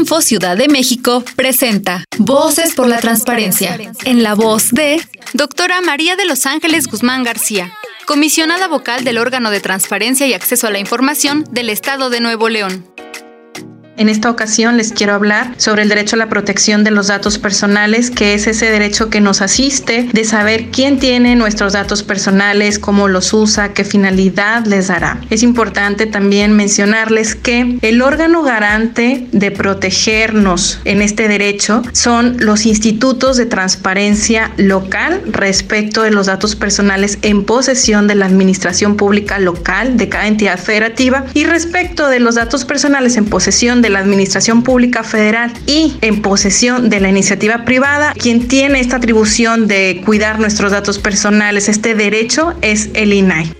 [0.00, 4.98] Info Ciudad de México presenta Voces por la Transparencia, en la voz de
[5.34, 7.74] doctora María de Los Ángeles Guzmán García,
[8.06, 12.48] comisionada vocal del órgano de transparencia y acceso a la información del Estado de Nuevo
[12.48, 12.89] León.
[14.00, 17.38] En esta ocasión les quiero hablar sobre el derecho a la protección de los datos
[17.38, 22.78] personales, que es ese derecho que nos asiste de saber quién tiene nuestros datos personales,
[22.78, 25.20] cómo los usa, qué finalidad les dará.
[25.28, 32.64] Es importante también mencionarles que el órgano garante de protegernos en este derecho son los
[32.64, 39.38] institutos de transparencia local respecto de los datos personales en posesión de la administración pública
[39.38, 43.98] local de cada entidad federativa y respecto de los datos personales en posesión de la
[43.98, 50.02] Administración Pública Federal y en posesión de la iniciativa privada, quien tiene esta atribución de
[50.04, 53.52] cuidar nuestros datos personales, este derecho es el INAI.